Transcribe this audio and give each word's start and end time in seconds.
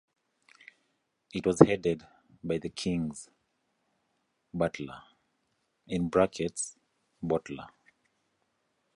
It 1.31 1.45
was 1.45 1.59
headed 1.59 2.07
by 2.43 2.57
the 2.57 2.69
Kings 2.69 3.29
Butler 4.51 5.03
(Bottler). 6.11 7.67